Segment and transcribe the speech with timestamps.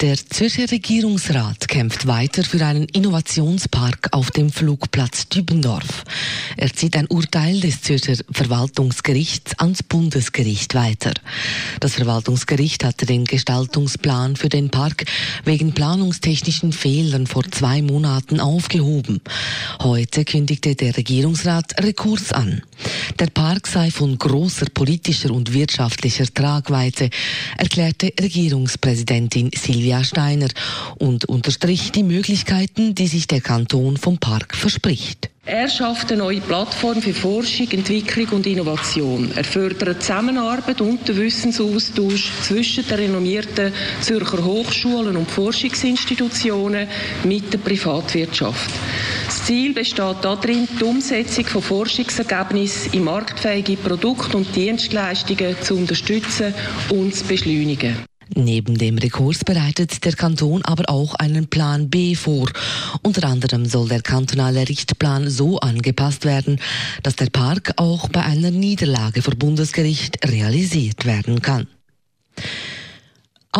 [0.00, 6.04] Der Zürcher Regierungsrat kämpft weiter für einen Innovationspark auf dem Flugplatz Dübendorf.
[6.56, 11.12] Er zieht ein Urteil des Zürcher Verwaltungsgerichts ans Bundesgericht weiter.
[11.80, 15.04] Das Verwaltungsgericht hatte den Gestaltungsplan für den Park
[15.44, 19.20] wegen planungstechnischen Fehlern vor zwei Monaten aufgehoben.
[19.82, 22.62] Heute kündigte der Regierungsrat Rekurs an.
[23.18, 27.10] Der Park sei von großer politischer und wirtschaftlicher Tragweite,
[27.56, 30.48] erklärte Regierungspräsidentin Silvia Steiner
[30.98, 35.29] und unterstrich die Möglichkeiten, die sich der Kanton vom Park verspricht.
[35.52, 39.32] Er schafft eine neue Plattform für Forschung, Entwicklung und Innovation.
[39.34, 46.86] Er fördert Zusammenarbeit und den Wissensaustausch zwischen den renommierten Zürcher Hochschulen und Forschungsinstitutionen
[47.24, 48.70] mit der Privatwirtschaft.
[49.26, 56.54] Das Ziel besteht darin, die Umsetzung von Forschungsergebnissen in marktfähige Produkte und Dienstleistungen zu unterstützen
[56.90, 58.09] und zu beschleunigen.
[58.36, 62.50] Neben dem Rekurs bereitet der Kanton aber auch einen Plan B vor.
[63.02, 66.60] Unter anderem soll der kantonale Richtplan so angepasst werden,
[67.02, 71.66] dass der Park auch bei einer Niederlage vor Bundesgericht realisiert werden kann.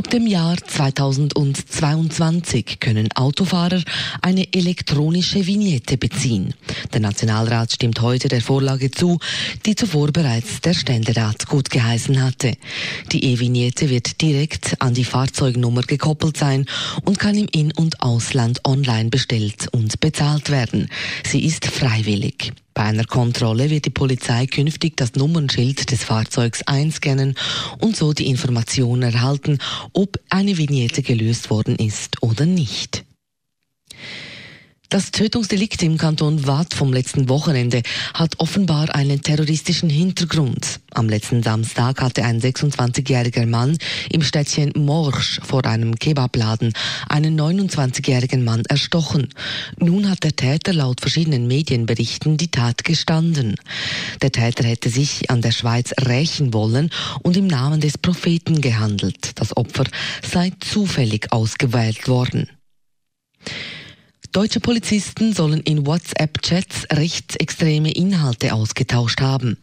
[0.00, 3.82] Ab dem Jahr 2022 können Autofahrer
[4.22, 6.54] eine elektronische Vignette beziehen.
[6.94, 9.18] Der Nationalrat stimmt heute der Vorlage zu,
[9.66, 12.54] die zuvor bereits der Ständerat gut geheißen hatte.
[13.12, 16.64] Die E-Vignette wird direkt an die Fahrzeugnummer gekoppelt sein
[17.04, 20.88] und kann im In- und Ausland online bestellt und bezahlt werden.
[21.26, 22.54] Sie ist freiwillig.
[22.74, 27.34] Bei einer Kontrolle wird die Polizei künftig das Nummernschild des Fahrzeugs einscannen
[27.78, 29.58] und so die Information erhalten,
[29.92, 33.04] ob eine Vignette gelöst worden ist oder nicht.
[34.90, 40.80] Das Tötungsdelikt im Kanton Waadt vom letzten Wochenende hat offenbar einen terroristischen Hintergrund.
[40.90, 43.78] Am letzten Samstag hatte ein 26-jähriger Mann
[44.10, 46.72] im Städtchen Morsch vor einem Kebabladen
[47.08, 49.28] einen 29-jährigen Mann erstochen.
[49.78, 53.54] Nun hat der Täter laut verschiedenen Medienberichten die Tat gestanden.
[54.22, 56.90] Der Täter hätte sich an der Schweiz rächen wollen
[57.22, 59.38] und im Namen des Propheten gehandelt.
[59.38, 59.84] Das Opfer
[60.28, 62.48] sei zufällig ausgewählt worden.
[64.32, 69.56] Deutsche Polizisten sollen in WhatsApp-Chats rechtsextreme Inhalte ausgetauscht haben.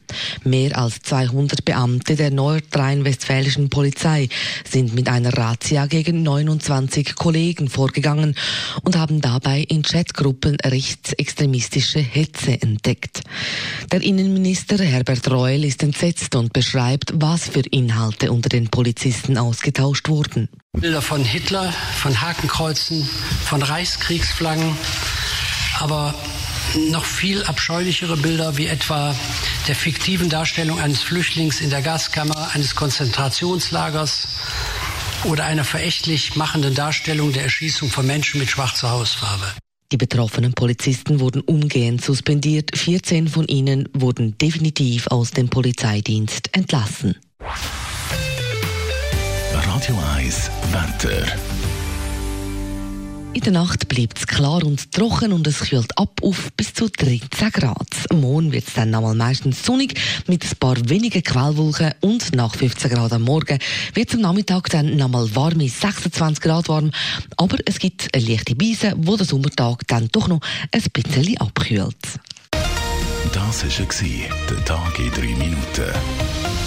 [0.43, 4.27] Mehr als 200 Beamte der nordrhein-westfälischen Polizei
[4.69, 8.35] sind mit einer Razzia gegen 29 Kollegen vorgegangen
[8.83, 13.21] und haben dabei in Chatgruppen rechtsextremistische Hetze entdeckt.
[13.93, 20.09] Der Innenminister Herbert Reul ist entsetzt und beschreibt, was für Inhalte unter den Polizisten ausgetauscht
[20.09, 20.49] wurden.
[20.79, 23.09] Bilder von Hitler, von Hakenkreuzen,
[23.45, 24.77] von Reichskriegsflaggen,
[25.79, 26.13] aber
[26.91, 29.15] noch viel abscheulichere Bilder wie etwa
[29.67, 34.27] der fiktiven Darstellung eines Flüchtlings in der Gaskammer eines Konzentrationslagers
[35.23, 39.45] oder einer verächtlich machenden Darstellung der Erschießung von Menschen mit schwarzer Hausfarbe.
[39.91, 47.15] Die betroffenen Polizisten wurden umgehend suspendiert, 14 von ihnen wurden definitiv aus dem Polizeidienst entlassen.
[49.77, 51.23] Radio 1 Wetter.
[53.33, 56.89] In der Nacht bleibt es klar und trocken und es kühlt ab auf bis zu
[56.89, 57.87] 13 Grad.
[58.11, 59.93] Morgen wird es dann nochmal meistens sonnig
[60.25, 63.59] mit ein paar wenigen Quellwolken und nach 15 Grad am Morgen
[63.93, 66.89] wird es am Nachmittag dann nochmal warme 26 Grad warm.
[67.35, 70.39] Aber es gibt eine leichte Beise, wo der Sommertag dann doch noch
[70.71, 71.95] ein bisschen abkühlt.
[73.31, 76.66] Das war der Tag in 3 Minuten.